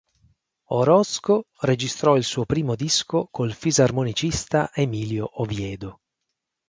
[0.69, 5.99] Orozco registrò il suo primo disco col fisarmonicista Emilio Oviedo.